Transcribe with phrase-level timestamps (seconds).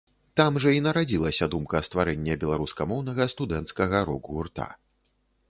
[0.39, 4.67] Там жа і нарадзілася думка стварэння беларускамоўнага студэнцкага рок-гурта.